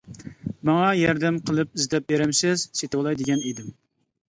[0.69, 3.73] ماڭا ياردەم قىلىپ ئىزدەپ بېرەمسىز؟ سېتىۋالاي دېگەن ئىدىم.